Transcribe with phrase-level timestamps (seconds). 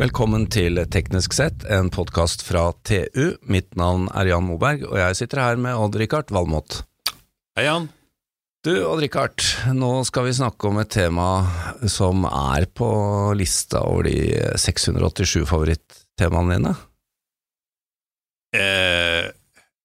[0.00, 3.34] Velkommen til Teknisk sett, en podkast fra TU.
[3.52, 6.78] Mitt navn er Jan Moberg, og jeg sitter her med Odd-Rikard Valmot.
[7.58, 7.90] Hei, Jan.
[8.64, 9.44] Du, Odd-Rikard,
[9.76, 11.26] nå skal vi snakke om et tema
[11.84, 12.88] som er på
[13.36, 14.16] lista over de
[14.62, 16.72] 687 favorittemaene dine.
[18.56, 19.28] Eh,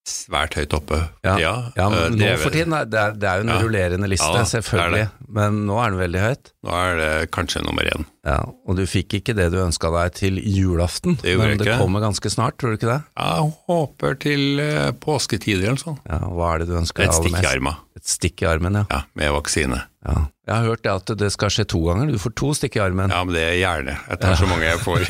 [0.06, 1.00] svært høyt oppe.
[1.26, 3.60] Ja, ja, ja men eh, nå for tiden, det er, det er jo en Ja.
[3.64, 4.52] rullerende liste, Ja, det det.
[4.54, 5.06] selvfølgelig,
[5.38, 6.52] men nå er den veldig høyt.
[6.64, 8.06] Nå er det kanskje nummer én.
[8.26, 11.80] Ja, og du fikk ikke det du ønska deg til julaften, Det men det ikke.
[11.82, 13.02] kommer ganske snart, tror du ikke det?
[13.18, 15.98] Jeg håper til eh, påsketider eller sånn.
[16.10, 17.76] Ja, Hva er det du ønsker deg aller stikk i armen.
[17.96, 18.86] Et stikk i armen, ja.
[18.92, 19.84] Ja, med vaksine.
[20.06, 20.28] ja.
[20.46, 23.10] Jeg har hørt at det skal skje to ganger, du får to stikk i armen.
[23.10, 23.96] Ja, men det er gjerne.
[24.12, 25.02] Jeg tar så mange jeg får.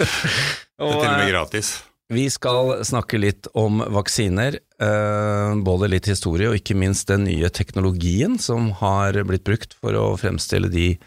[0.00, 1.82] det er til og med gratis.
[2.12, 7.48] Vi skal snakke litt om vaksiner, eh, både litt historie og ikke minst den nye
[7.48, 10.98] teknologien som har blitt brukt for å fremstille de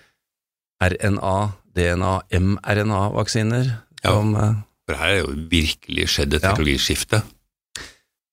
[0.81, 1.35] RNA,
[1.77, 3.69] DNA, mRNA-vaksiner.
[4.03, 4.15] Ja.
[4.21, 4.55] eh,
[4.87, 6.53] For her er jo virkelig skjedd et Ja.
[6.55, 7.21] teknologiskifte.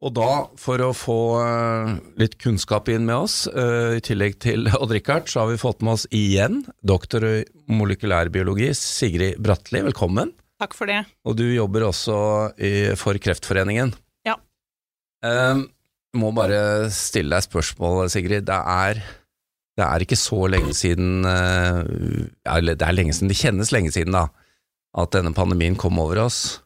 [0.05, 5.29] Og da, for å få eh, litt kunnskap inn med oss, i tillegg til Odd-Rikard,
[5.29, 10.33] så har vi fått med oss igjen doktor i molekylærbiologi, Sigrid Bratli, velkommen.
[10.61, 11.01] Takk for det.
[11.27, 12.17] Og du jobber også
[12.63, 13.91] i, for Kreftforeningen.
[14.27, 14.37] Ja.
[15.25, 15.67] Um,
[16.15, 18.47] må bare stille deg spørsmål, Sigrid.
[18.47, 19.01] Det er,
[19.75, 21.81] det er ikke så lenge siden eh,
[22.55, 24.29] eller Det er lenge siden, det kjennes lenge siden, da,
[24.95, 26.61] at denne pandemien kom over oss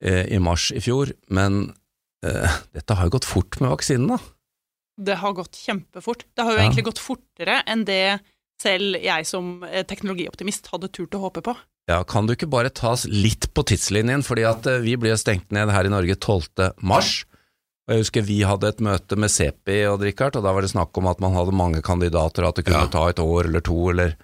[0.00, 1.12] eh, i mars i fjor.
[1.28, 1.66] Men
[2.24, 4.18] uh, dette har jo gått fort med vaksinen, da.
[5.02, 6.24] Det har gått kjempefort.
[6.32, 6.64] Det har jo Ja.
[6.64, 8.20] egentlig gått fortere enn det
[8.62, 11.54] selv jeg som teknologioptimist hadde turt å håpe på.
[11.90, 15.16] Ja, Kan du ikke bare ta oss litt på tidslinjen, fordi at eh, vi ble
[15.18, 16.70] stengt ned her i Norge 12.
[16.82, 17.24] mars.
[17.88, 20.70] Og jeg husker vi hadde et møte med Sepi og Richard, og da var det
[20.70, 22.92] snakk om at man hadde mange kandidater, at det kunne Ja.
[22.92, 24.14] ta et år eller to, eller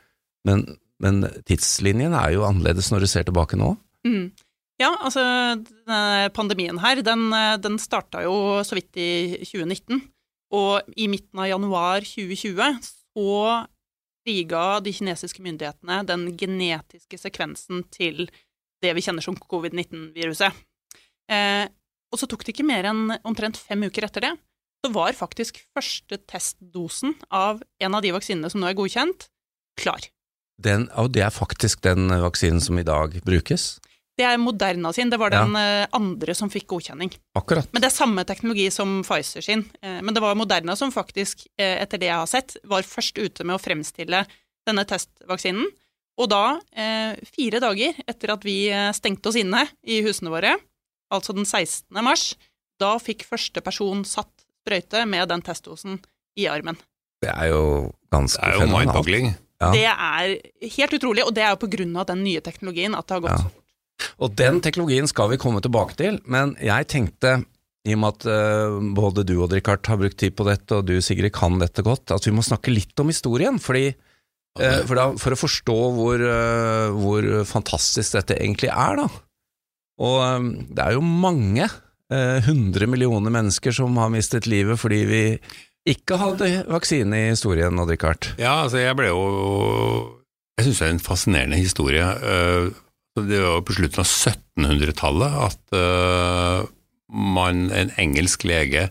[0.46, 3.72] men, men tidslinjen er jo annerledes når du ser tilbake nå.
[4.06, 4.30] Mm.
[4.78, 5.24] Ja, altså
[6.32, 9.10] pandemien her, den, eh, den starta jo så vidt i
[9.42, 10.04] 2019.
[10.54, 13.66] Og i midten av januar 2020 så
[14.28, 18.26] friga de kinesiske myndighetene den genetiske sekvensen til
[18.84, 20.52] det vi kjenner som covid-19-viruset.
[21.32, 21.64] Eh,
[22.12, 24.34] og så tok det ikke mer enn omtrent fem uker etter det,
[24.84, 29.26] så var faktisk første testdosen av en av de vaksinene som nå er godkjent,
[29.80, 30.06] klar.
[30.60, 33.78] Den, og det er faktisk den vaksinen som i dag brukes.
[34.18, 35.86] Det er Moderna sin, det var den ja.
[35.94, 37.12] andre som fikk godkjenning.
[37.38, 37.68] Akkurat.
[37.70, 39.62] Men det er samme teknologi som Pfizer sin.
[39.78, 43.18] Eh, Men det var Moderna som faktisk, eh, etter det jeg har sett, var først
[43.18, 44.24] ute med å fremstille
[44.66, 45.70] denne testvaksinen.
[46.18, 50.56] Og da, eh, fire dager etter at vi eh, stengte oss inne i husene våre,
[51.14, 52.02] altså den 16.
[52.02, 52.32] mars,
[52.78, 54.32] da fikk første person satt
[54.68, 56.00] sprøyte med den testdosen
[56.38, 56.78] i armen.
[57.22, 59.30] Det er jo ganske Det er jo mindboggling.
[59.58, 59.70] Ja.
[59.74, 60.34] Det er
[60.76, 63.24] helt utrolig, og det er jo på grunn av den nye teknologien at det har
[63.24, 63.57] gått Ja.
[64.18, 67.38] Og den teknologien skal vi komme tilbake til, men jeg tenkte,
[67.88, 70.88] i og med at eh, både du og Richard har brukt tid på dette, og
[70.88, 73.60] du Sigrid kan dette godt, at vi må snakke litt om historien.
[73.62, 79.08] fordi eh, for, da, for å forstå hvor, eh, hvor fantastisk dette egentlig er, da.
[79.98, 81.66] Og det er jo mange
[82.08, 85.22] hundre millioner mennesker som har mistet livet fordi vi
[85.90, 88.30] ikke hadde vaksine i historien, Odd Rikard.
[88.40, 89.18] Ja, altså jeg ble jo
[90.56, 92.06] Jeg syns det er en fascinerende historie.
[93.26, 96.68] Det var jo på slutten av 1700-tallet at uh,
[97.08, 98.88] man, en engelsk lege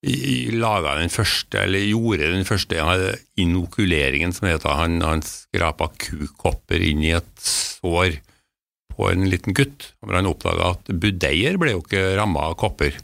[0.00, 2.94] laga den første, eller gjorde den første ja,
[3.36, 4.72] inokuleringen, som heter.
[4.78, 8.16] Han, han skrapa kukopper inn i et sår
[8.94, 9.92] på en liten gutt.
[10.00, 12.96] hvor Han oppdaga at budeier ble jo ikke ramma av kopper.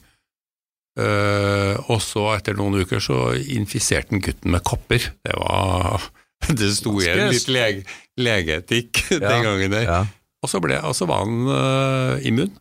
[0.96, 5.10] Uh, og så, etter noen uker, så infiserte han gutten med kopper.
[5.20, 6.08] Det var
[6.60, 7.84] Det sto igjen litt lege,
[8.20, 9.84] legeetikk den gangen der.
[9.84, 10.00] Ja.
[10.46, 12.52] Og så, ble, og så var han uh, immun.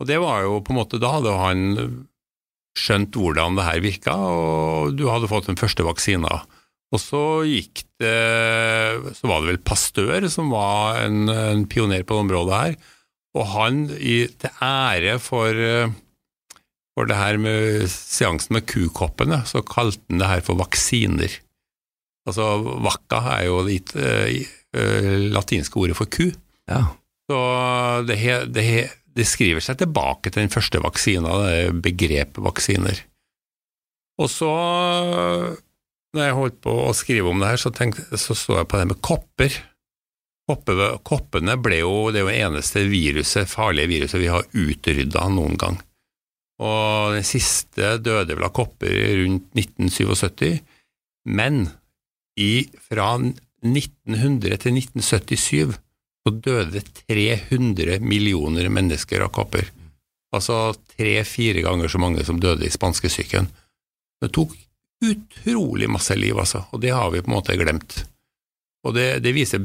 [0.00, 1.66] Og det var jo på en måte Da hadde han
[2.78, 6.40] skjønt hvordan det her virka, og du hadde fått den første vaksina.
[6.90, 12.16] Og så gikk det Så var det vel Pastør som var en, en pioner på
[12.16, 12.78] det området her.
[13.38, 15.92] Og han, i, til ære for, eh,
[16.96, 21.36] for det her med seansen med kukoppene, så kalte han det her for vaksiner.
[22.26, 22.48] Altså,
[22.82, 26.26] vacca er jo det uh, latinske ordet for ku.
[26.70, 26.80] Ja.
[27.30, 27.40] Så
[28.08, 28.16] det,
[28.54, 28.66] det,
[29.14, 31.36] det skriver seg tilbake til den første vaksina,
[31.82, 33.04] begrepet vaksiner.
[34.20, 34.50] Og så,
[36.14, 38.80] når jeg holdt på å skrive om det her, så, tenkte, så så jeg på
[38.80, 39.60] det med kopper.
[40.50, 40.74] Koppe,
[41.06, 45.78] koppene ble jo det eneste viruset, farlige viruset vi har utrydda noen gang.
[46.60, 50.58] Og den siste døde vel av kopper rundt 1977,
[51.30, 51.62] men
[52.40, 55.78] i, fra 1900 til 1977
[56.20, 59.70] så døde det 300 millioner mennesker av kopper.
[60.34, 63.48] Altså tre-fire ganger så mange som døde i spanskesyken.
[64.20, 64.52] Det tok
[65.00, 68.02] utrolig masse liv, altså, og det har vi på en måte glemt.
[68.84, 69.64] Og det, det viser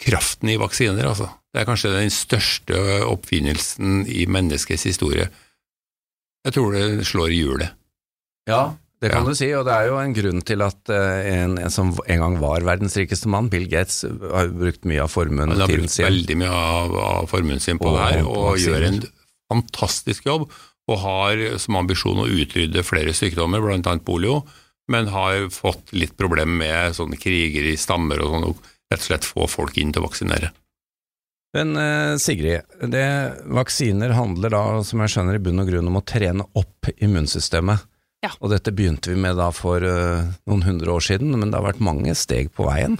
[0.00, 1.28] kraften i vaksiner, altså.
[1.52, 5.28] Det er kanskje den største oppfinnelsen i menneskets historie.
[6.44, 7.76] Jeg tror det slår hjulet.
[8.48, 9.28] Ja, det kan Ja.
[9.28, 12.22] du si, og det er jo en grunn til at eh, en, en som en
[12.24, 15.92] gang var verdens rikeste mann, Bill Gates, har brukt mye av formuen Han har brukt
[15.92, 19.02] sin veldig mye av, av formuen sin på Og- det her, og gjør en
[19.52, 20.48] fantastisk jobb.
[20.88, 24.42] Og har som ambisjon å utrydde flere sykdommer, annet polio,
[24.92, 28.58] men har fått litt problem med sånne kriger i stammer og sånn, og
[28.92, 30.50] rett og slett få folk inn til å vaksinere.
[31.54, 33.04] Men eh, Sigrid, det,
[33.46, 37.84] vaksiner handler da, som jeg skjønner, i bunn og grunn om å trene opp immunsystemet.
[38.24, 38.30] Ja.
[38.40, 41.66] Og dette begynte vi med da for uh, noen hundre år siden, men det har
[41.66, 42.96] vært mange steg på veien.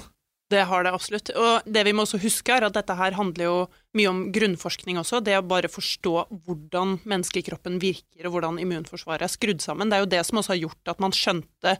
[0.53, 1.31] Det har det absolutt.
[1.41, 3.55] Og det vi må også huske, er at dette her handler jo
[3.97, 5.23] mye om grunnforskning også.
[5.25, 6.13] Det å bare forstå
[6.45, 9.89] hvordan menneskekroppen virker, og hvordan immunforsvaret er skrudd sammen.
[9.89, 11.79] Det er jo det som også har gjort at man skjønte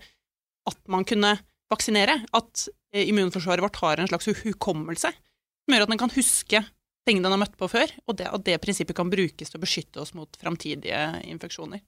[0.65, 1.35] at man kunne
[1.73, 2.23] vaksinere.
[2.35, 6.65] At eh, immunforsvaret vårt har en slags hukommelse som gjør at den kan huske
[7.05, 9.63] ting den har møtt på før, og det, at det prinsippet kan brukes til å
[9.63, 11.83] beskytte oss mot framtidige infeksjoner.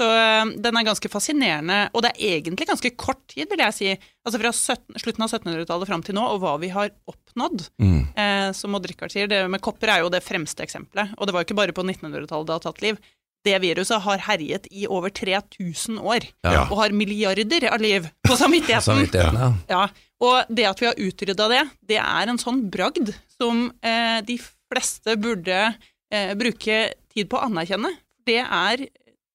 [0.00, 3.74] Så øh, den er ganske fascinerende, og det er egentlig ganske kort tid, vil jeg
[3.76, 3.90] si.
[4.24, 7.66] Altså fra 17, slutten av 1700-tallet fram til nå, og hva vi har oppnådd.
[7.82, 7.98] Mm.
[8.16, 11.12] Eh, som Odd Rikard sier, det med kopper er jo det fremste eksempelet.
[11.18, 13.02] Og det var jo ikke bare på 1900-tallet det har tatt liv.
[13.42, 16.64] Det viruset har herjet i over 3000 år, Ja.
[16.70, 18.86] og har milliarder av liv på samvittigheten.
[18.86, 19.52] Samvittigheten, ja.
[19.68, 19.88] Ja,
[20.22, 24.38] og det at vi har utrydda det, det er en sånn bragd som eh, de
[24.40, 25.58] fleste burde
[26.12, 26.78] eh, bruke
[27.12, 27.90] tid på å anerkjenne.
[28.24, 28.86] Det er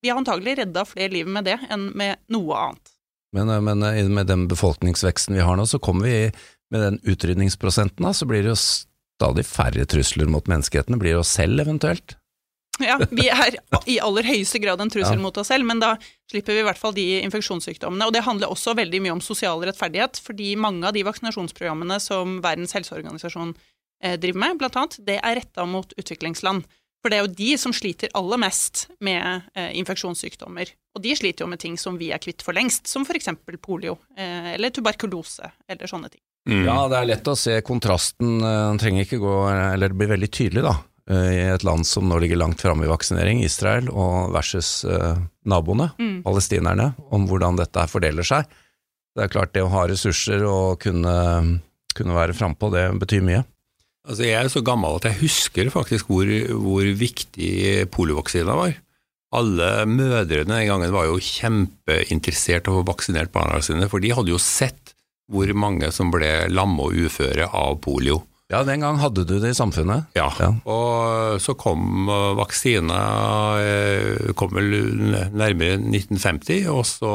[0.01, 2.93] Vi har antagelig redda flere liv med det enn med noe annet.
[3.35, 6.31] Men, eh, men eh, med den befolkningsveksten vi har nå, så kommer vi
[6.71, 10.93] med den utrydningsprosenten, da, så blir det jo stadig færre trusler mot menneskeheten.
[10.95, 12.17] Det blir oss selv eventuelt.
[12.79, 13.55] Ja, vi er
[13.89, 15.21] i aller høyeste grad en trussel Ja.
[15.21, 15.95] mot oss selv, men da
[16.29, 18.05] slipper vi i hvert fall de infeksjonssykdommene.
[18.05, 22.37] Og det handler også veldig mye om sosial rettferdighet, fordi mange av de vaksinasjonsprogrammene som
[22.43, 23.55] Verdens helseorganisasjon
[24.03, 26.67] eh, driver med, blant annet, det er retta mot utviklingsland.
[27.07, 30.67] For det er jo de som sliter aller mest med eh, infeksjonssykdommer.
[30.97, 33.29] Og de sliter jo med ting som vi er kvitt for lengst, som f.eks.
[33.63, 36.19] polio eh, eller tuberkulose eller sånne ting.
[36.51, 36.65] Mm.
[36.67, 38.41] Ja, det er lett å se kontrasten.
[38.43, 40.75] eh, Den trenger ikke gå Eller det blir veldig tydelig, da.
[41.07, 45.15] eh, I et land som nå ligger langt framme i vaksinering, Israel, og versus eh,
[45.47, 46.23] naboene, Mm.
[46.27, 48.43] palestinerne, om hvordan dette her fordeler seg.
[49.15, 51.61] Det er klart, det å ha ressurser og kunne,
[51.95, 53.45] kunne være frampå, det betyr mye.
[54.07, 56.29] Altså, jeg er så gammel at jeg husker faktisk hvor,
[56.63, 58.77] hvor viktig poliovaksina var.
[59.35, 64.13] Alle mødrene den gangen var jo kjempeinteressert i å få vaksinert barna sine, for de
[64.15, 64.93] hadde jo sett
[65.27, 68.21] hvor mange som ble lamme og uføre av polio.
[68.47, 70.05] Ja, den gang hadde du det i samfunnet.
[70.15, 70.53] Ja, Ja.
[70.63, 72.99] og så kom eh, vaksina
[73.59, 74.71] eh, kom vel
[75.35, 77.11] nærmere 1950, og så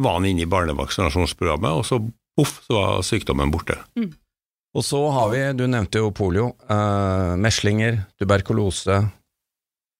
[0.00, 2.00] var han inne i barnevaksinasjonsprogrammet, og så
[2.40, 3.76] poff, så var sykdommen borte.
[4.74, 9.04] Og så har vi, du nevnte jo polio, eh, meslinger, tuberkulose,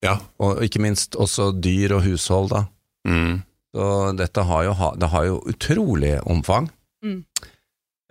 [0.02, 0.16] Ja.
[0.42, 2.64] og ikke minst også dyr og hushold, da.
[3.06, 3.42] Mm.
[3.74, 6.68] Så dette har jo, det har jo utrolig omfang.
[7.04, 7.24] Mm.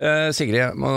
[0.02, 0.90] Eh, Sigrid, jeg må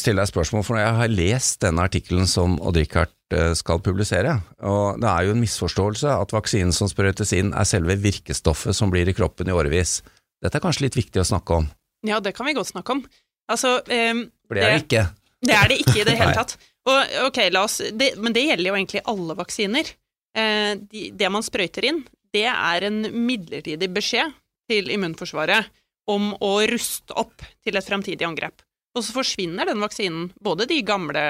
[0.00, 4.40] stille deg et spørsmål, for jeg har lest denne artikkelen som Odd-Rikard eh, skal publisere,
[4.60, 8.90] og det er jo en misforståelse at vaksinen som sprøytes inn er selve virkestoffet som
[8.92, 10.00] blir i kroppen i årevis.
[10.42, 11.68] Dette er kanskje litt viktig å snakke om,
[12.04, 13.04] Ja, det kan vi godt snakke om.
[13.48, 15.04] Altså, eh, for det er det ikke.
[15.42, 16.56] Det er det ikke i det hele tatt.
[16.82, 19.92] Og, okay, oss, det, men det gjelder jo egentlig alle vaksiner.
[20.36, 24.32] Eh, de, det man sprøyter inn, det er en midlertidig beskjed
[24.70, 25.68] til immunforsvaret
[26.10, 28.62] om å ruste opp til et fremtidig angrep.
[28.96, 31.22] Og så forsvinner den vaksinen, både de gamle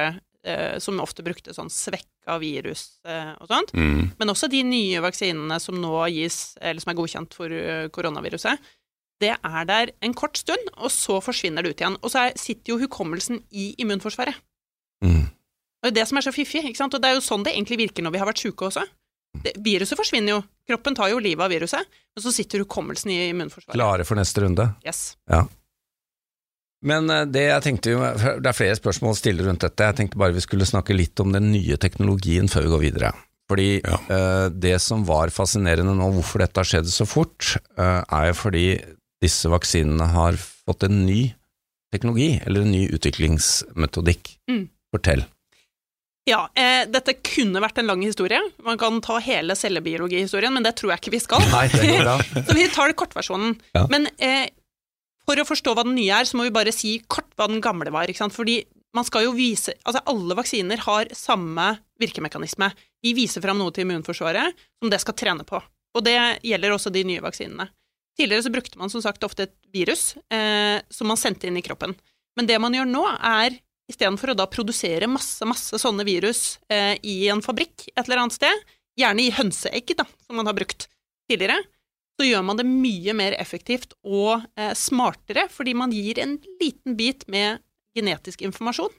[0.44, 4.12] eh, som ofte brukte sånn svekka virus eh, og sånt, Mm.
[4.18, 8.58] men også de nye vaksinene som nå gis, eller som er godkjent for eh, koronaviruset,
[9.22, 11.96] det er der en kort stund, og så forsvinner det ut igjen.
[12.02, 14.36] Og så er, sitter jo hukommelsen i immunforsvaret.
[15.04, 15.24] Mm.
[15.82, 16.94] Og det er det som er så fiffig, ikke sant?
[16.94, 18.84] og det er jo sånn det egentlig virker når vi har vært syke også.
[19.42, 23.16] Det, viruset forsvinner jo, kroppen tar jo livet av viruset, men så sitter hukommelsen i
[23.32, 23.74] immunforsvaret.
[23.78, 24.68] Klare for neste runde.
[24.86, 25.16] Yes.
[25.32, 25.46] Ja.
[26.86, 28.00] Men eh, det jeg tenkte jo,
[28.42, 31.18] det er flere spørsmål å stille rundt dette, jeg tenkte bare vi skulle snakke litt
[31.22, 33.12] om den nye teknologien før vi går videre.
[33.50, 33.98] Fordi Ja.
[34.16, 38.36] eh, det som var fascinerende nå, hvorfor dette har skjedd så fort, eh, er jo
[38.38, 38.66] fordi
[39.22, 41.32] disse vaksinene har fått en ny
[41.92, 44.36] teknologi, eller en ny utviklingsmetodikk.
[44.50, 44.66] Mm.
[44.92, 45.24] Fortell.
[46.28, 48.38] Ja, eh, dette kunne vært en lang historie.
[48.62, 51.42] Man kan ta hele cellebiologihistorien, men det tror jeg ikke vi skal.
[51.50, 52.16] Nei, det går bra.
[52.46, 53.56] Så vi tar det kortversjonen.
[53.74, 53.88] Ja.
[53.90, 54.46] Men eh,
[55.26, 57.62] for å forstå hva den nye er, så må vi bare si kort hva den
[57.64, 58.10] gamle var.
[58.10, 58.36] Ikke sant?
[58.36, 58.60] Fordi
[58.94, 61.68] man skal jo vise Altså, alle vaksiner har samme
[62.02, 62.70] virkemekanisme.
[63.02, 65.58] De viser fram noe til immunforsvaret som det skal trene på.
[65.96, 67.66] Og det gjelder også de nye vaksinene.
[68.18, 71.64] Tidligere så brukte man som sagt ofte et virus eh, som man sendte inn i
[71.64, 71.94] kroppen.
[72.36, 73.56] Men det man gjør nå, er
[73.90, 78.36] istedenfor å da produsere masse, masse sånne virus eh, i en fabrikk et eller annet
[78.36, 78.64] sted,
[78.98, 80.88] gjerne i hønseegg, da, som man har brukt
[81.30, 81.62] tidligere,
[82.20, 86.96] så gjør man det mye mer effektivt og eh, smartere, fordi man gir en liten
[86.98, 87.62] bit med
[87.96, 88.92] genetisk informasjon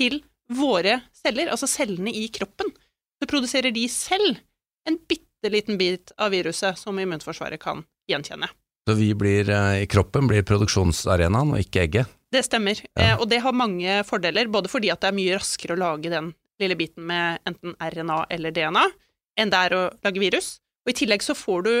[0.00, 2.72] til våre celler, altså cellene i kroppen.
[3.20, 4.40] Så produserer de selv
[4.88, 8.48] en bitte liten bit av viruset som immunforsvaret kan gjenkjenne.
[8.88, 12.06] Så vi blir eh, i kroppen blir produksjonsarenaen, og ikke egget?
[12.32, 13.14] Det stemmer, Ja.
[13.14, 16.10] eh, og det har mange fordeler, både fordi at det er mye raskere å lage
[16.10, 18.84] den lille biten med enten RNA eller DNA,
[19.38, 20.60] enn det er å lage virus.
[20.86, 21.74] Og i tillegg så får du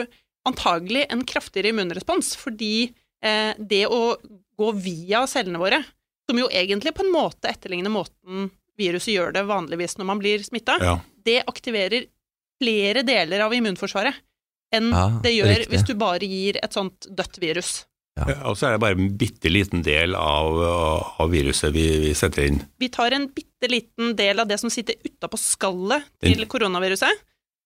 [0.48, 4.16] antagelig en kraftigere immunrespons, fordi eh, det å
[4.60, 5.82] gå via cellene våre,
[6.28, 10.38] som jo egentlig på en måte etterligner måten viruset gjør det vanligvis når man blir
[10.46, 10.98] smitta, Ja.
[11.24, 12.06] det aktiverer
[12.60, 14.14] flere deler av immunforsvaret
[14.72, 15.70] enn Ja, det gjør riktig.
[15.74, 17.84] hvis du bare gir et sånt dødt virus.
[18.18, 20.58] Ja, Og så er det bare en bitte liten del av,
[21.20, 22.58] av viruset vi, vi setter inn.
[22.78, 27.22] Vi tar en bitte liten del av det som sitter utapå skallet til koronaviruset,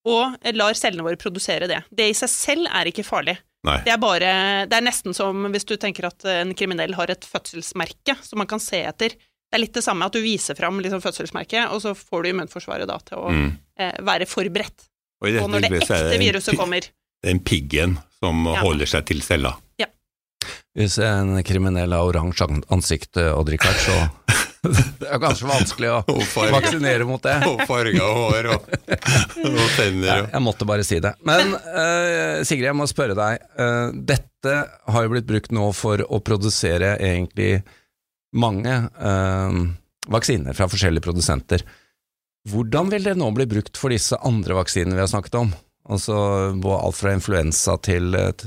[0.07, 1.81] og lar cellene våre produsere det.
[1.91, 3.39] Det i seg selv er ikke farlig.
[3.65, 3.79] Nei.
[3.87, 7.25] Det er bare Det er nesten som hvis du tenker at en kriminell har et
[7.25, 9.15] fødselsmerke som man kan se etter.
[9.17, 12.29] Det er litt det samme at du viser fram liksom fødselsmerket, og så får du
[12.35, 13.57] immunforsvaret da til å Mm.
[13.79, 14.91] eh, være forberedt.
[15.25, 16.85] Og, i dette Og når det ekte viruset kommer.
[16.85, 18.61] Det er en piggen som Ja.
[18.61, 19.57] holder seg til cella.
[20.75, 23.95] Hvis en kriminell har oransje ansikt, og drikker, så
[25.01, 27.37] det er kanskje vanskelig å Og farge, vaksinere mot det.
[27.47, 28.67] og farga hår og,
[29.45, 30.09] og tenner.
[30.09, 31.15] Ja, jeg måtte bare si det.
[31.23, 33.45] Men uh, Sigrid, jeg må spørre deg.
[33.55, 34.57] Uh, dette
[34.91, 37.63] har jo blitt brukt nå for å produsere egentlig
[38.35, 39.61] mange uh,
[40.11, 41.63] vaksiner fra forskjellige produsenter.
[42.51, 45.55] Hvordan vil det nå bli brukt for disse andre vaksinene vi har snakket om?
[45.85, 46.17] Altså
[46.57, 48.45] alt fra influensa til eh,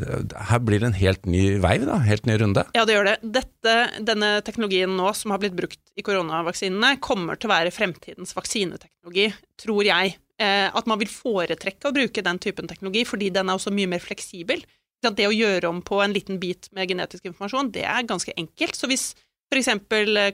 [0.50, 2.00] Her blir det en helt ny vei, da?
[2.02, 2.64] Helt ny runde?
[2.74, 3.18] Ja, det gjør det.
[3.36, 3.76] Dette,
[4.06, 9.30] denne teknologien nå som har blitt brukt i koronavaksinene, kommer til å være fremtidens vaksineteknologi,
[9.62, 10.18] tror jeg.
[10.42, 13.94] Eh, at man vil foretrekke å bruke den typen teknologi, fordi den er også mye
[13.94, 14.66] mer fleksibel.
[15.06, 18.78] Det å gjøre om på en liten bit med genetisk informasjon, det er ganske enkelt.
[18.78, 19.12] Så hvis
[19.54, 19.70] f.eks.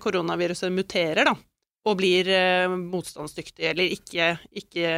[0.01, 1.35] koronaviruset muterer da,
[1.85, 4.93] og blir eh, motstandsdyktig eller ikke, ikke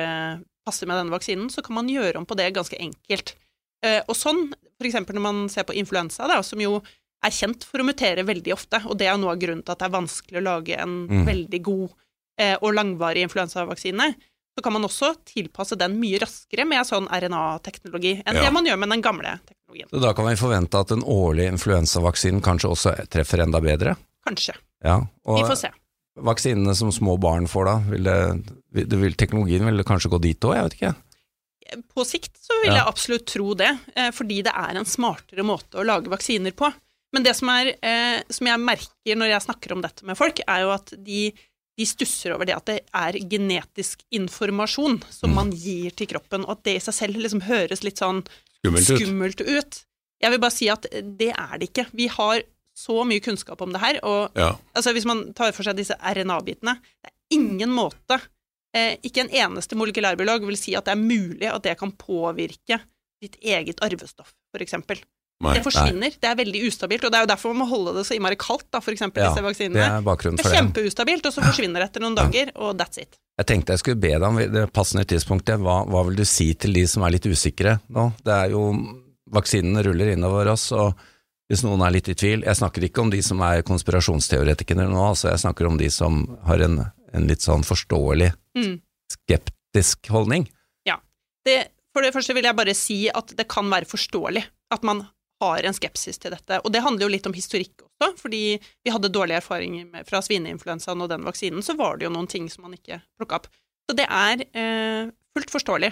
[0.65, 3.33] passer med denne vaksinen, så kan man gjøre om på det ganske enkelt.
[3.85, 4.47] Eh, og sånn,
[4.81, 6.79] eksempel når man ser på influensa, da, som jo
[7.25, 9.81] er kjent for å mutere veldig ofte, og det er noe av grunnen til at
[9.81, 11.25] det er vanskelig å lage en Mm.
[11.25, 11.89] veldig god
[12.37, 14.09] eh, og langvarig influensavaksine,
[14.55, 18.43] så kan man også tilpasse den mye raskere med sånn RNA-teknologi enn Ja.
[18.43, 19.89] det man gjør med den gamle teknologien.
[19.89, 23.95] Så da kan vi forvente at den årlige influensavaksinen kanskje også treffer enda bedre?
[24.27, 24.55] Kanskje.
[24.83, 25.71] Ja, og Vi får se.
[26.15, 30.39] Vaksinene som små barn får da, vil det, det vil, teknologien vil kanskje gå dit
[30.47, 30.93] òg, jeg vet ikke.
[31.95, 32.77] På sikt så vil Ja.
[32.83, 36.71] jeg absolutt tro det, eh, fordi det er en smartere måte å lage vaksiner på.
[37.13, 40.39] Men det som, er, eh, som jeg merker når jeg snakker om dette med folk,
[40.47, 41.33] er jo at de,
[41.77, 45.35] de stusser over det at det er genetisk informasjon som Mm.
[45.35, 48.23] man gir til kroppen, og at det i seg selv liksom høres litt sånn
[48.63, 48.99] Skummelt ut.
[49.01, 49.85] skummelt ut.
[50.21, 51.87] Jeg vil bare si at det er det ikke.
[51.93, 52.41] Vi har
[52.75, 54.51] så mye kunnskap om det her, og Ja.
[54.75, 58.19] altså hvis man tar for seg disse RNA-bitene, det er ingen måte,
[58.75, 62.81] eh, ikke en eneste molekylærbiolog vil si at det er mulig at det kan påvirke
[63.21, 64.99] ditt eget arvestoff, for eksempel.
[65.43, 65.53] Nei.
[65.57, 68.05] Det forsvinner, det er veldig ustabilt, og det er jo derfor man må holde det
[68.07, 69.87] så innmari kaldt, da, for eksempel Ja, disse Det vaksinene.
[69.97, 73.17] er bakgrunnen Det er kjempeustabilt, og så forsvinner det etter noen dager, og that's it.
[73.37, 75.59] Jeg tenkte jeg skulle be deg om det passende tidspunktet.
[75.59, 78.13] Hva, hva vil du si til de som er litt usikre nå?
[78.23, 78.69] Det er jo
[79.31, 80.93] Vaksinene ruller innover oss, og
[81.49, 85.01] hvis noen er litt i tvil Jeg snakker ikke om de som er konspirasjonsteoretikere nå,
[85.11, 86.79] altså jeg snakker om de som har en,
[87.13, 88.77] en litt sånn forståelig Mm.
[89.11, 90.47] skeptisk holdning.
[91.45, 94.41] Det, for det første vil jeg bare si at det kan være forståelig
[94.73, 95.03] at man
[95.43, 96.57] har en skepsis til dette.
[96.63, 100.23] Og det handler jo litt om historikk også, fordi vi hadde dårlige erfaringer med, fra
[100.25, 103.49] svineinfluensaen og den vaksinen, så var det jo noen ting som man ikke plukka opp.
[103.85, 105.91] Så det er eh, fullt forståelig.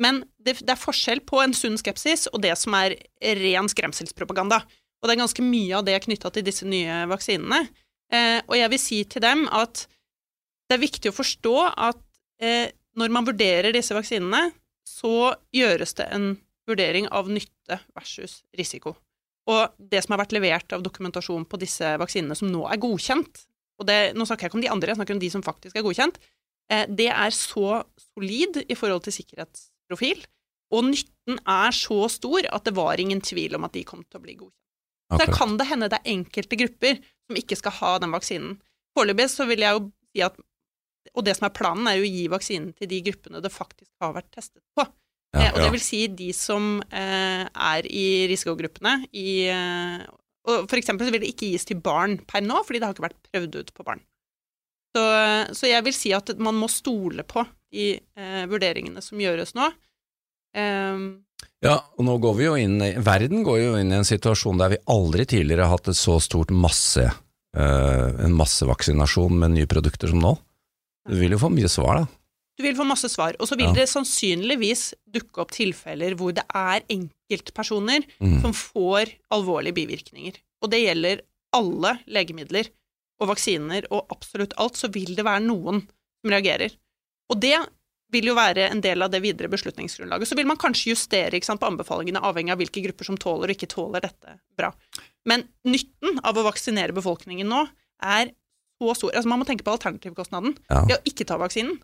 [0.00, 2.96] Men det, det er forskjell på en sunn skepsis og det som er
[3.44, 4.62] ren skremselspropaganda.
[5.04, 7.66] Og det er ganske mye av det knytta til disse nye vaksinene.
[8.08, 9.84] Eh, og jeg vil si til dem at
[10.64, 12.00] det er viktig å forstå at
[12.40, 14.46] eh, når man vurderer disse vaksinene,
[14.88, 16.30] så gjøres det en
[16.64, 18.94] vurdering av nytte versus risiko.
[19.52, 23.44] Og det som har vært levert av dokumentasjon på disse vaksinene som nå er godkjent,
[23.76, 25.76] og det, nå snakker jeg ikke om de andre, jeg snakker om de som faktisk
[25.76, 26.20] er godkjent,
[26.72, 30.24] eh, det er så solid i forhold til sikkerhetsprofil,
[30.72, 34.22] og nytten er så stor at det var ingen tvil om at de kom til
[34.22, 34.63] å bli godkjent.
[35.12, 38.58] Så Der kan det hende det er enkelte grupper som ikke skal ha den vaksinen.
[38.96, 40.36] foreløpig så vil jeg jo si at
[41.14, 43.90] Og det som er planen, er jo å gi vaksinen til de gruppene det faktisk
[44.00, 44.86] har vært testet på.
[45.34, 45.50] Ja, ja.
[45.52, 50.00] og det vil si de som eh, er i risikogruppene i eh,
[50.48, 52.96] Og for eksempel så vil det ikke gis til barn per nå, fordi det har
[52.96, 54.00] ikke vært prøvd ut på barn.
[54.94, 55.04] Så,
[55.58, 57.42] så jeg vil si at man må stole på
[57.74, 59.70] de eh, vurderingene som gjøres nå.
[60.54, 61.20] Ehm,
[61.64, 64.58] Ja, og nå går vi jo inn i Verden går jo inn i en situasjon
[64.60, 67.00] der vi aldri tidligere har hatt et så stort masse
[67.56, 70.34] uh, en massevaksinasjon med nye produkter som nå.
[71.08, 72.06] Du vil jo få mye svar, da.
[72.58, 73.72] Du vil få masse svar, og så vil Ja.
[73.80, 78.40] det sannsynligvis dukke opp tilfeller hvor det er enkeltpersoner Mm.
[78.42, 80.36] som får alvorlige bivirkninger.
[80.62, 81.20] Og det gjelder
[81.52, 82.68] alle legemidler
[83.20, 85.80] og vaksiner og absolutt alt, så vil det være noen
[86.20, 86.76] som reagerer.
[87.30, 87.56] Og det
[88.14, 90.30] vil jo være en del av det videre beslutningsgrunnlaget.
[90.30, 93.50] Så vil man kanskje justere ikke sant, på anbefalingene avhengig av hvilke grupper som tåler
[93.50, 94.70] og ikke tåler dette bra.
[95.28, 97.64] Men nytten av å vaksinere befolkningen nå
[98.04, 98.30] er
[98.82, 99.14] så stor.
[99.14, 100.84] Altså Man må tenke på alternativkostnaden Ja.
[100.84, 101.78] ved å ikke ta vaksinen.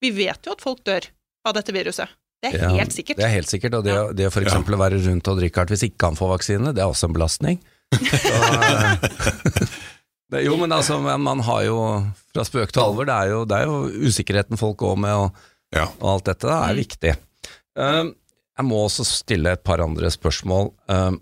[0.00, 1.08] Vi vet jo at folk dør
[1.48, 2.08] av dette viruset.
[2.42, 3.18] Det er Ja, helt sikkert.
[3.18, 4.12] Det er helt sikkert, og det, Ja.
[4.12, 6.82] det for eksempel å være rundt og drikke hardt hvis ikke han får vaksine, det
[6.84, 7.58] er også en belastning.
[7.98, 9.68] Så, eh,
[10.30, 11.76] det, jo, men altså, man har jo
[12.34, 15.32] fra spøk til alvor, det er jo, det er jo usikkerheten folk går med, og,
[15.74, 15.86] Ja.
[16.00, 16.78] og alt dette er Mm.
[16.80, 17.16] viktig.
[17.76, 18.14] Um,
[18.58, 21.20] jeg må også stille et par andre spørsmål, um,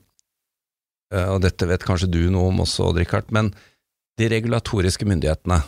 [1.12, 3.52] uh, og dette vet kanskje du noe om også, Odd Rikard, men
[4.18, 5.60] de regulatoriske myndighetene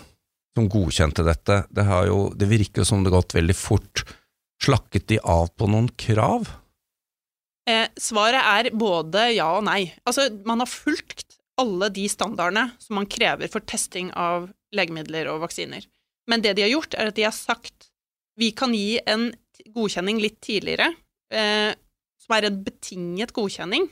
[0.56, 4.04] som godkjente dette, det, har jo, det virker jo som det har gått veldig fort.
[4.62, 6.48] Slakket de av på noen krav?
[7.68, 9.92] Eh, svaret er både ja og nei.
[10.08, 15.42] Altså, man har fulgt alle de standardene som man krever for testing av legemidler og
[15.44, 15.84] vaksiner.
[16.28, 17.90] Men det de har gjort, er at de har sagt
[18.38, 19.30] vi kan gi en
[19.74, 20.92] godkjenning litt tidligere,
[21.34, 21.72] eh,
[22.22, 23.88] som er en betinget godkjenning,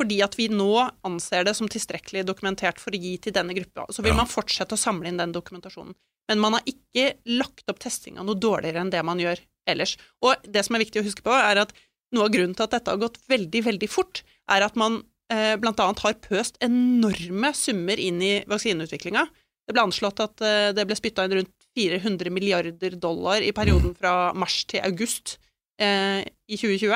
[0.00, 0.72] fordi at vi nå
[1.06, 3.86] anser det som tilstrekkelig dokumentert for å gi til denne gruppa.
[3.92, 4.22] Så vil Ja.
[4.22, 5.94] man fortsette å samle inn den dokumentasjonen.
[6.28, 9.96] Men man har ikke lagt opp testinga noe dårligere enn det man gjør ellers.
[10.22, 11.72] Og det som er viktig å huske på, er at
[12.12, 15.56] noe av grunnen til at dette har gått veldig, veldig fort, er at man eh,
[15.56, 19.26] annet har pøst enorme summer inn i vaksineutviklinga.
[19.66, 23.94] Det ble anslått at eh, det ble spytta inn rundt 400 milliarder dollar i perioden
[23.98, 25.38] fra mars til august
[25.80, 26.92] eh, i 2020.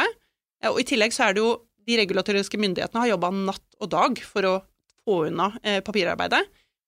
[0.62, 1.54] Eh, Og i tillegg så er det jo
[1.86, 4.54] de regulatoriske myndighetene har jobba natt og dag for å
[5.06, 6.42] få unna eh, papirarbeidet.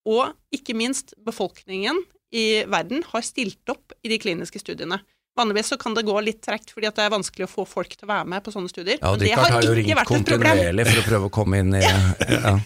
[0.09, 2.01] Og ikke minst befolkningen
[2.35, 4.99] i verden har stilt opp i de kliniske studiene.
[5.39, 7.93] Vanligvis så kan det gå litt tregt fordi at det er vanskelig å få folk
[7.95, 8.99] til å være med på sånne studier.
[8.99, 10.51] Ja, men det har har jo ikke ringt vært et problem.
[10.59, 12.57] kontinuerlig for å prøve å komme inn i ja.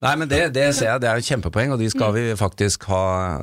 [0.00, 2.86] Nei, men det, det ser jeg, det er jo kjempepoeng, og de skal vi faktisk
[2.88, 3.02] ha,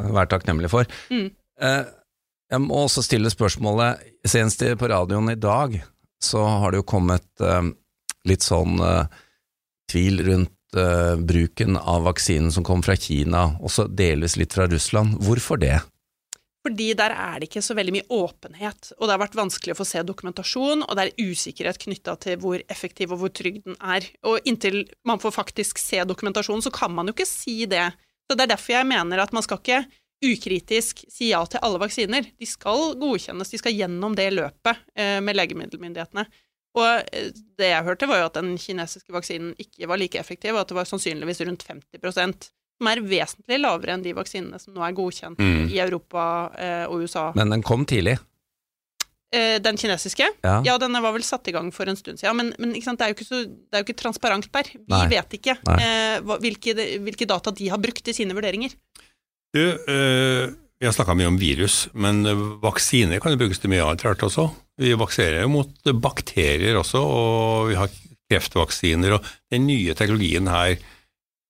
[0.09, 0.89] være takknemlige for.
[1.13, 1.29] Mm.
[1.61, 1.83] Eh,
[2.53, 5.77] jeg må også stille spørsmålet, senest på radioen i dag,
[6.23, 7.69] så har det jo kommet eh,
[8.29, 9.19] litt sånn eh,
[9.91, 10.53] tvil rundt
[11.23, 15.15] bruken av vaksinen som kom fra Kina, også delvis litt fra Russland.
[15.23, 15.77] Hvorfor det?
[16.67, 19.77] Fordi der er det ikke så veldig mye åpenhet, og det har vært vanskelig å
[19.79, 23.77] få se dokumentasjon, og det er usikkerhet knytta til hvor effektiv og hvor trygg den
[23.79, 24.03] er.
[24.27, 27.85] Og inntil man får faktisk se dokumentasjonen, så kan man jo ikke si det.
[28.27, 29.85] Så det er derfor jeg mener at man skal ikke
[30.27, 32.27] ukritisk si ja til alle vaksiner.
[32.35, 36.27] De skal godkjennes, de skal gjennom det løpet eh, med legemiddelmyndighetene.
[36.77, 40.57] Og eh, det jeg hørte, var jo at den kinesiske vaksinen ikke var like effektiv,
[40.57, 44.73] og at det var sannsynligvis rundt 50 som er vesentlig lavere enn de vaksinene som
[44.75, 45.67] nå er godkjent Mm.
[45.73, 46.23] i Europa
[46.57, 47.31] eh, og USA.
[47.35, 48.17] Men den kom tidlig.
[49.33, 50.23] Eh, den kinesiske?
[50.45, 50.61] Ja.
[50.63, 52.99] Ja, den var vel satt i gang for en stund siden, men, men ikke sant?
[53.01, 54.69] Det, er jo ikke så, det er jo ikke transparent der.
[54.77, 55.07] Vi Nei.
[55.11, 58.71] vet ikke eh, hva, hvilke, hvilke data de har brukt i sine vurderinger.
[59.55, 60.45] Du, eh,
[60.79, 64.05] vi har snakka mye om virus, men eh, vaksiner kan jo brukes til mye annet
[64.07, 64.47] rart også.
[64.79, 67.91] Vi vaksinerer jo mot bakterier også, og vi har
[68.31, 70.77] kreftvaksiner, og den nye teknologien her,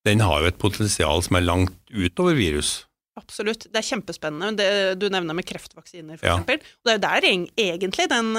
[0.08, 2.84] den har jo et potensial som er langt utover virus.
[3.18, 3.66] Absolutt.
[3.74, 4.68] Det er kjempespennende, det
[5.02, 6.36] du nevner med kreftvaksiner, for Ja.
[6.38, 6.62] eksempel.
[6.62, 8.30] Og det er jo der egentlig den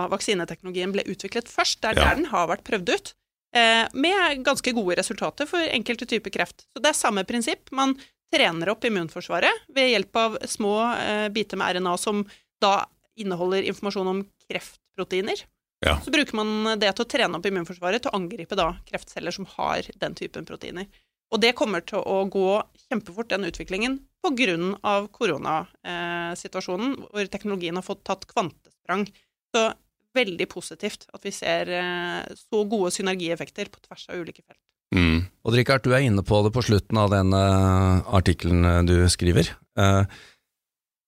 [0.00, 1.80] RNA-vaksineteknologien ble utviklet først.
[1.82, 2.08] Det er Ja.
[2.08, 3.12] der den har vært prøvd ut,
[3.52, 6.64] eh, med ganske gode resultater for enkelte typer kreft.
[6.72, 7.70] Så det er samme prinsipp.
[7.72, 7.96] Man
[8.32, 12.24] trener opp immunforsvaret ved hjelp av små eh, biter med RNA som
[12.60, 12.86] da
[13.18, 15.44] inneholder informasjon om kreftproteiner.
[15.86, 15.96] Ja.
[16.04, 19.48] Så bruker man det til å trene opp immunforsvaret til å angripe da kreftceller som
[19.56, 20.86] har den typen proteiner.
[21.30, 28.02] Og det kommer til å gå kjempefort, den utviklingen, av koronasituasjonen, hvor teknologien har fått
[28.04, 29.06] tatt kvantesprang.
[29.54, 29.70] Så
[30.16, 34.58] veldig positivt at vi ser eh, så gode synergieffekter på tvers av ulike felt.
[34.94, 35.28] Mm.
[35.46, 38.96] Og Richard, du er inne på det på slutten av den eh, artikkelen eh, du
[39.10, 39.52] skriver.
[39.78, 40.02] Eh,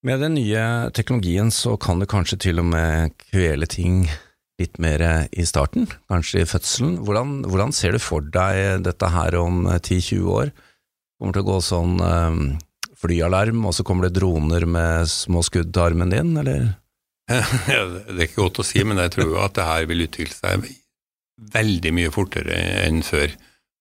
[0.06, 4.06] med den nye teknologien så kan du kanskje til og med kvele ting
[4.62, 6.98] litt mer eh, i starten, kanskje i fødselen.
[7.06, 10.52] Hvordan, hvordan ser du for deg dette her om eh, 10-20 år?
[11.18, 12.38] Kommer til å gå sånn eh,
[13.02, 16.72] flyalarm, og så kommer det droner med små skudd til armen din, eller?
[17.32, 20.36] det er ikke godt å si, men jeg tror jo at det her vil utvikle
[20.36, 20.68] seg
[21.52, 23.32] veldig mye fortere enn før.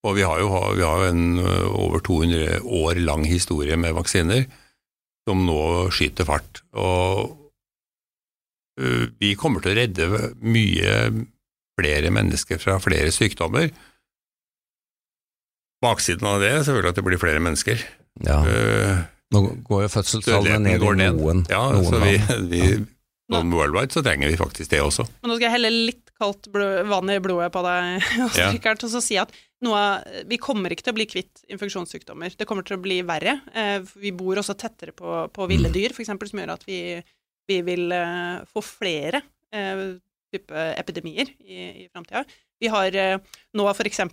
[0.07, 1.25] Og vi har jo, vi har en
[1.77, 4.47] over 200 år lang historie med vaksiner
[5.29, 5.59] som nå
[5.93, 6.63] skyter fart.
[6.73, 7.40] Og
[9.21, 10.07] vi kommer til å redde
[10.41, 10.95] mye
[11.79, 13.71] flere mennesker fra flere sykdommer.
[15.81, 17.83] Baksiden av det er selvfølgelig at det blir flere mennesker.
[18.27, 18.41] Ja.
[19.31, 22.17] Nå går jo fødselstallene ned i noen, ja, noen så vi,
[22.51, 22.65] vi,
[23.31, 25.05] Sånn worldwide så trenger vi faktisk det også.
[25.21, 28.49] Men nå skal jeg helle litt kaldt blod, vann i blodet på deg, ja.
[28.51, 29.31] Richard, og så si at
[29.63, 29.79] noe,
[30.27, 32.35] vi kommer ikke til å bli kvitt infeksjonssykdommer.
[32.35, 33.37] Det kommer til å bli verre.
[33.55, 35.75] Eh, vi bor også tettere på, på ville mm.
[35.77, 36.81] dyr, f.eks., som gjør at vi,
[37.51, 39.21] vi vil uh, få flere
[39.53, 39.85] uh,
[40.31, 42.23] type epidemier i, i framtida.
[42.61, 44.03] Vi har uh, nå f.eks.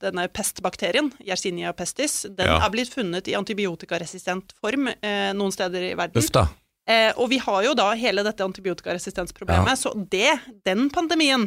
[0.00, 2.22] Denne pestbakterien, Yersinia pestis.
[2.28, 2.60] Den ja.
[2.60, 6.20] er blitt funnet i antibiotikaresistent form noen steder i verden.
[6.20, 6.48] Uff da.
[6.90, 9.78] Eh, og vi har jo da hele dette antibiotikaresistensproblemet, ja.
[9.78, 10.32] så det,
[10.66, 11.46] den pandemien,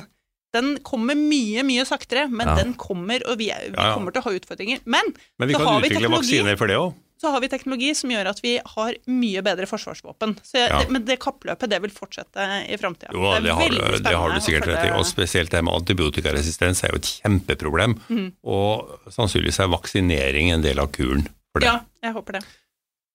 [0.54, 2.58] den kommer mye, mye saktere, men ja.
[2.62, 4.84] den kommer, og vi, vi kommer til å ha utfordringer.
[4.86, 5.10] Men,
[5.42, 6.94] men vi kan utvikle vaksiner for det òg.
[7.24, 10.34] Så har vi teknologi som gjør at vi har mye bedre forsvarsvåpen.
[10.52, 13.14] Jeg, det, men det kappløpet det vil fortsette i framtida.
[13.16, 14.92] Jo, det, det, har, det, har, du sikkert rett i.
[14.98, 17.96] Og spesielt det med antibiotikaresistens er jo et kjempeproblem.
[18.12, 18.28] Mm.
[18.44, 21.24] Og sannsynligvis er vaksinering en del av kuren
[21.56, 21.72] for det.
[21.72, 22.44] Ja, jeg håper det.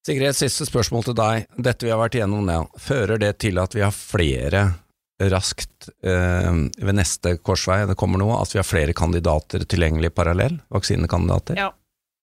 [0.09, 1.45] Sigrid, siste spørsmål til deg.
[1.69, 4.71] Dette vi har vært igjennom nå, fører det til at vi har flere
[5.29, 10.57] raskt eh, ved neste korsvei, det kommer noe, at vi har flere kandidater tilgjengelig parallell?
[10.73, 11.59] Vaksinekandidater?
[11.59, 11.69] Ja,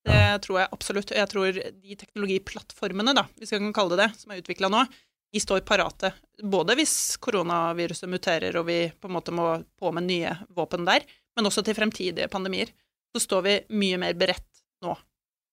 [0.07, 0.39] det ja.
[0.43, 1.13] tror jeg absolutt.
[1.15, 4.85] Jeg tror de teknologiplattformene, da, hvis vi kan kalle det det, som er utvikla nå,
[5.33, 6.13] de står parate.
[6.43, 11.05] Både hvis koronaviruset muterer og vi på en måte må på med nye våpen der,
[11.37, 12.71] men også til fremtidige pandemier.
[13.15, 14.49] Så står vi mye mer beredt
[14.85, 14.95] nå.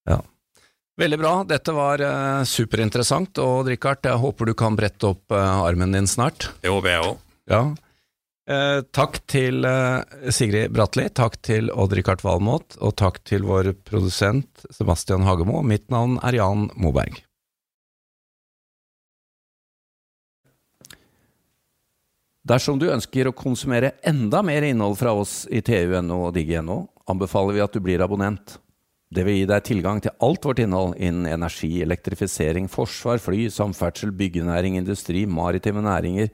[0.09, 0.21] Ja.
[0.99, 5.63] Veldig bra, dette var uh, superinteressant, og Richard, jeg håper du kan brette opp uh,
[5.65, 6.51] armen din snart.
[6.61, 7.23] Det håper jeg òg.
[7.49, 7.61] Ja.
[8.43, 9.63] Uh, takk til
[10.35, 15.61] Sigrid Bratli, takk til Odd-Rikard Valmot, og takk til vår produsent Sebastian Hagemo.
[15.63, 17.23] Mitt navn er Jan Moberg.
[22.43, 27.55] Dersom du ønsker å konsumere enda mer innhold fra oss i TU.no og Digg.no, anbefaler
[27.55, 28.57] vi at du blir abonnent.
[29.13, 34.11] Det vil gi deg tilgang til alt vårt innhold innen energi, elektrifisering, forsvar, fly, samferdsel,
[34.19, 36.33] byggenæring, industri, maritime næringer,